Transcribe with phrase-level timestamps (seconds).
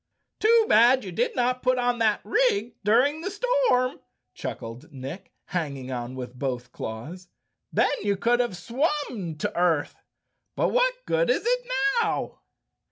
[0.39, 3.99] "Too bad you did not put on that rig during the storm,"
[4.33, 7.27] chuckled Nick, hanging on with both claws.
[7.71, 9.93] "Then you could have swum to earth.
[10.55, 11.67] But what good is it
[12.01, 12.39] now?"